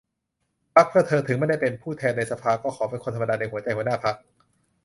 [0.75, 4.15] พรรคเพื่อเธอ: ถึงไม่ได้เป็นผู้แทนในสภา ก็ขอเป็นคนธรรมดาในหัวใจหัวหน้าพรรค